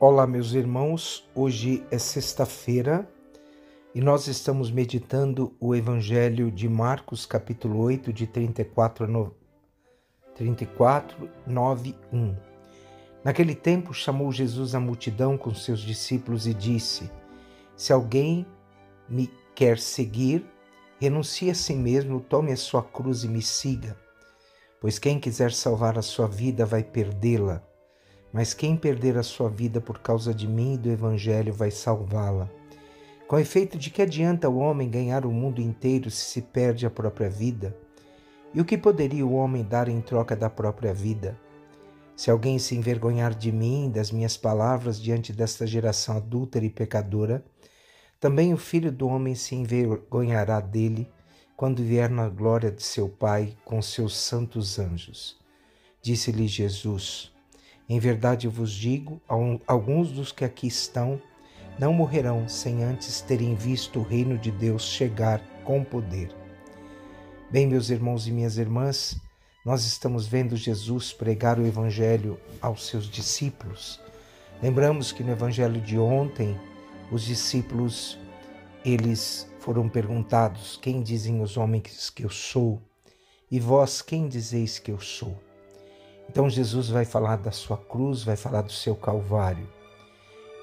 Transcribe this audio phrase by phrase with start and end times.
[0.00, 1.24] Olá, meus irmãos.
[1.36, 3.08] Hoje é sexta-feira
[3.94, 9.30] e nós estamos meditando o Evangelho de Marcos, capítulo 8, de 34 a 9,
[10.34, 12.36] 34, 9, 1.
[13.22, 17.08] Naquele tempo chamou Jesus a multidão com seus discípulos e disse:
[17.76, 18.44] Se alguém
[19.08, 20.44] me quer seguir,
[20.98, 23.96] renuncie a si mesmo, tome a sua cruz e me siga.
[24.80, 27.62] Pois quem quiser salvar a sua vida vai perdê-la
[28.34, 32.50] mas quem perder a sua vida por causa de mim e do Evangelho vai salvá-la.
[33.28, 36.90] Com efeito, de que adianta o homem ganhar o mundo inteiro se se perde a
[36.90, 37.78] própria vida?
[38.52, 41.38] E o que poderia o homem dar em troca da própria vida?
[42.16, 47.44] Se alguém se envergonhar de mim, das minhas palavras diante desta geração adúltera e pecadora,
[48.18, 51.08] também o filho do homem se envergonhará dele
[51.56, 55.38] quando vier na glória de seu Pai com seus santos anjos.
[56.02, 57.33] Disse-lhe Jesus:
[57.88, 59.20] em verdade vos digo:
[59.66, 61.20] alguns dos que aqui estão
[61.78, 66.34] não morrerão sem antes terem visto o reino de Deus chegar com poder.
[67.50, 69.16] Bem, meus irmãos e minhas irmãs,
[69.64, 74.00] nós estamos vendo Jesus pregar o Evangelho aos seus discípulos.
[74.62, 76.58] Lembramos que no Evangelho de ontem,
[77.10, 78.18] os discípulos
[78.84, 82.80] eles foram perguntados: Quem dizem os homens que eu sou?
[83.50, 85.40] E vós, quem dizeis que eu sou?
[86.28, 89.68] Então Jesus vai falar da sua cruz, vai falar do seu calvário.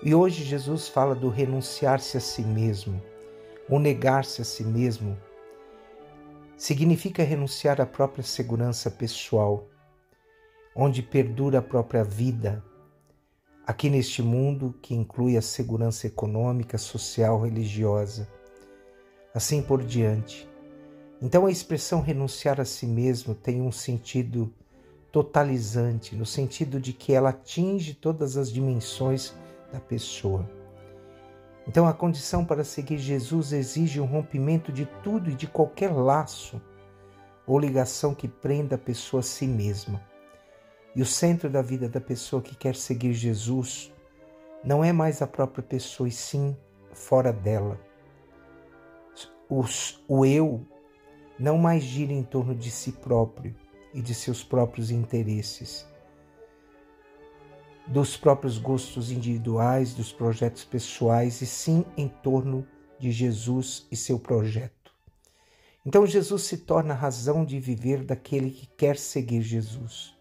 [0.03, 3.01] E hoje Jesus fala do renunciar-se a si mesmo,
[3.69, 5.17] o negar-se a si mesmo.
[6.57, 9.67] Significa renunciar à própria segurança pessoal,
[10.75, 12.63] onde perdura a própria vida,
[13.65, 18.27] aqui neste mundo que inclui a segurança econômica, social, religiosa,
[19.33, 20.49] assim por diante.
[21.21, 24.51] Então a expressão renunciar a si mesmo tem um sentido
[25.11, 29.33] totalizante, no sentido de que ela atinge todas as dimensões
[29.71, 30.49] da pessoa.
[31.67, 36.61] Então, a condição para seguir Jesus exige um rompimento de tudo e de qualquer laço
[37.45, 40.01] ou ligação que prenda a pessoa a si mesma.
[40.95, 43.93] E o centro da vida da pessoa que quer seguir Jesus
[44.63, 46.55] não é mais a própria pessoa, e sim
[46.93, 47.79] fora dela.
[50.07, 50.65] O eu
[51.37, 53.55] não mais gira em torno de si próprio,
[53.93, 55.85] e de seus próprios interesses,
[57.87, 62.65] dos próprios gostos individuais, dos projetos pessoais e sim em torno
[62.99, 64.91] de Jesus e seu projeto.
[65.85, 70.15] Então Jesus se torna a razão de viver daquele que quer seguir Jesus.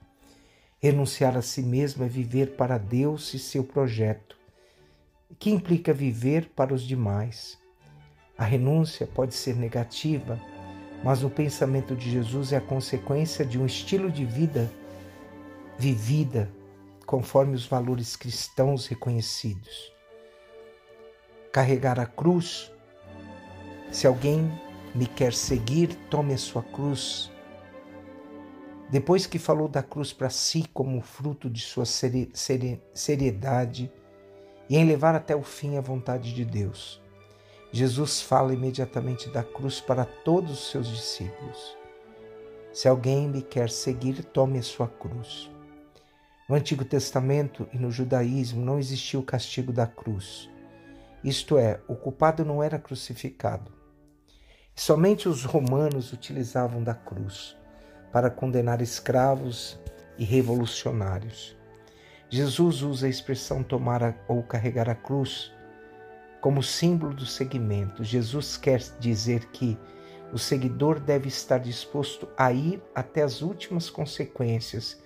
[0.80, 4.38] Renunciar a si mesmo é viver para Deus e seu projeto,
[5.38, 7.58] que implica viver para os demais.
[8.38, 10.40] A renúncia pode ser negativa,
[11.02, 14.70] mas o pensamento de Jesus é a consequência de um estilo de vida
[15.78, 16.50] vivida
[17.06, 19.92] conforme os valores cristãos reconhecidos.
[21.52, 22.70] Carregar a cruz.
[23.90, 24.48] Se alguém
[24.94, 27.32] me quer seguir, tome a sua cruz.
[28.90, 31.84] Depois que falou da cruz para si como fruto de sua
[32.94, 33.90] seriedade
[34.68, 37.02] e em levar até o fim a vontade de Deus.
[37.72, 41.76] Jesus fala imediatamente da cruz para todos os seus discípulos.
[42.72, 45.48] Se alguém me quer seguir, tome a sua cruz.
[46.48, 50.50] No Antigo Testamento e no judaísmo não existia o castigo da cruz.
[51.22, 53.70] Isto é, o culpado não era crucificado.
[54.74, 57.56] Somente os romanos utilizavam da cruz
[58.12, 59.78] para condenar escravos
[60.18, 61.56] e revolucionários.
[62.28, 65.52] Jesus usa a expressão tomar ou carregar a cruz
[66.40, 68.02] como símbolo do seguimento.
[68.02, 69.78] Jesus quer dizer que
[70.32, 75.02] o seguidor deve estar disposto a ir até as últimas consequências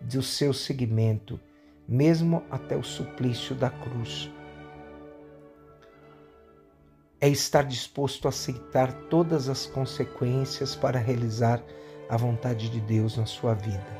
[0.00, 1.38] do seu seguimento,
[1.86, 4.30] mesmo até o suplício da cruz.
[7.20, 11.60] É estar disposto a aceitar todas as consequências para realizar
[12.08, 13.98] a vontade de Deus na sua vida.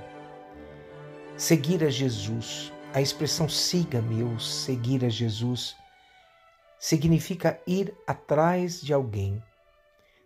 [1.36, 5.76] Seguir a Jesus, a expressão siga-me ou seguir a Jesus
[6.78, 9.42] significa ir atrás de alguém.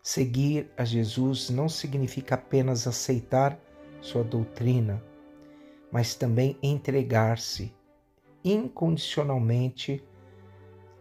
[0.03, 3.59] Seguir a Jesus não significa apenas aceitar
[4.01, 5.03] sua doutrina,
[5.91, 7.75] mas também entregar-se
[8.45, 10.05] incondicionalmente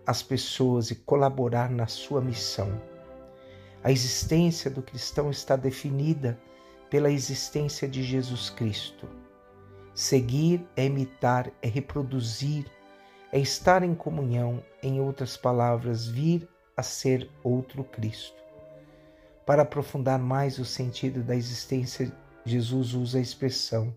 [0.05, 2.81] às pessoas e colaborar na sua missão.
[3.83, 6.39] A existência do cristão está definida
[6.89, 9.09] pela existência de Jesus Cristo.
[9.93, 12.65] Seguir é imitar, é reproduzir
[13.31, 18.35] é estar em comunhão, em outras palavras, vir a ser outro Cristo.
[19.45, 22.11] Para aprofundar mais o sentido da existência,
[22.45, 23.95] Jesus usa a expressão: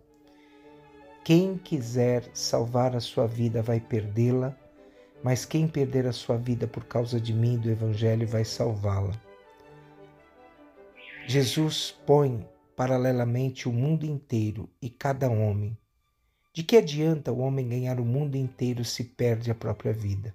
[1.24, 4.56] Quem quiser salvar a sua vida vai perdê-la,
[5.22, 9.12] mas quem perder a sua vida por causa de mim e do Evangelho vai salvá-la.
[11.26, 12.46] Jesus põe
[12.76, 15.76] paralelamente o mundo inteiro e cada homem.
[16.54, 20.32] De que adianta o homem ganhar o mundo inteiro se perde a própria vida?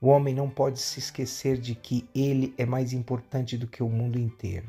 [0.00, 3.88] O homem não pode se esquecer de que ele é mais importante do que o
[3.88, 4.68] mundo inteiro.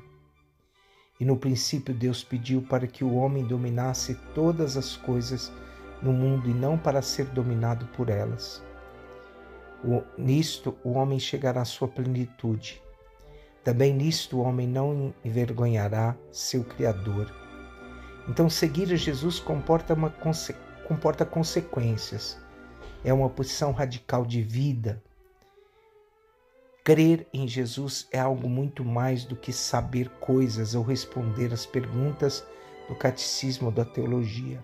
[1.19, 5.51] E no princípio Deus pediu para que o homem dominasse todas as coisas
[5.99, 8.63] no mundo e não para ser dominado por elas.
[9.83, 12.83] O, nisto o homem chegará à sua plenitude.
[13.63, 17.44] Também nisto o homem não envergonhará seu Criador.
[18.27, 20.13] Então seguir a Jesus comporta, uma,
[20.87, 22.37] comporta consequências.
[23.03, 25.01] É uma posição radical de vida,
[26.85, 32.45] Crer em Jesus é algo muito mais do que saber coisas ou responder às perguntas
[32.87, 34.63] do catecismo da teologia.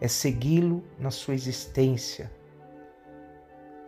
[0.00, 2.30] É segui-lo na sua existência.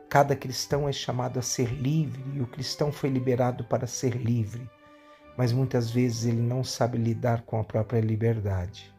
[0.08, 4.69] Cada cristão é chamado a ser livre e o cristão foi liberado para ser livre,
[5.37, 8.94] mas muitas vezes ele não sabe lidar com a própria liberdade.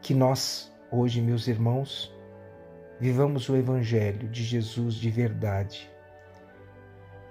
[0.00, 2.14] Que nós, hoje, meus irmãos,
[3.00, 5.90] Vivamos o Evangelho de Jesus de verdade.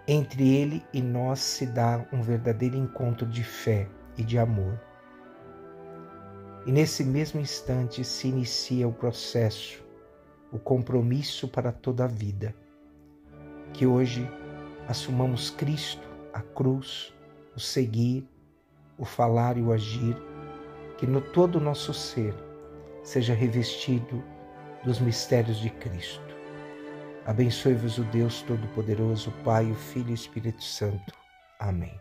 [0.05, 4.77] Entre ele e nós se dá um verdadeiro encontro de fé e de amor.
[6.65, 9.81] E nesse mesmo instante se inicia o processo,
[10.51, 12.53] o compromisso para toda a vida.
[13.71, 14.29] Que hoje
[14.87, 17.13] assumamos Cristo, a cruz,
[17.55, 18.27] o seguir,
[18.97, 20.15] o falar e o agir,
[20.97, 22.33] que no todo o nosso ser
[23.03, 24.23] seja revestido
[24.83, 26.33] dos mistérios de Cristo.
[27.25, 31.13] Abençoe-vos o Deus Todo-Poderoso, Pai, o Filho e o Espírito Santo.
[31.59, 31.99] Amém.